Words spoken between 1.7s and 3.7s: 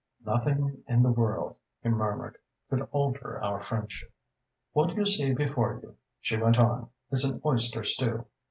he murmured, "could alter our